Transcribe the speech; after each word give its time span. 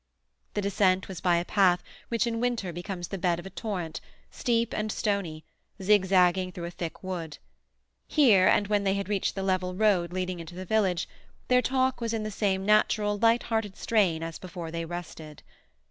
The 0.55 0.61
descent 0.63 1.07
was 1.07 1.21
by 1.21 1.35
a 1.35 1.45
path 1.45 1.83
which 2.07 2.25
in 2.25 2.39
winter 2.39 2.73
becomes 2.73 3.09
the 3.09 3.19
bed 3.19 3.37
of 3.37 3.45
a 3.45 3.51
torrent, 3.51 4.01
steep 4.31 4.73
and 4.73 4.91
stony, 4.91 5.45
zigzagging 5.79 6.53
through 6.53 6.65
a 6.65 6.71
thick 6.71 7.03
wood. 7.03 7.37
Here, 8.07 8.47
and 8.47 8.67
when 8.67 8.83
they 8.83 8.95
had 8.95 9.09
reached 9.09 9.35
the 9.35 9.43
level 9.43 9.75
road 9.75 10.11
leading 10.11 10.39
into 10.39 10.55
the 10.55 10.65
village, 10.65 11.07
their 11.49 11.61
talk 11.61 12.01
was 12.01 12.15
in 12.15 12.23
the 12.23 12.31
same 12.31 12.65
natural, 12.65 13.19
light 13.19 13.43
hearted 13.43 13.75
strain 13.77 14.23
as 14.23 14.39
before 14.39 14.71
they 14.71 14.85
rested. 14.85 15.43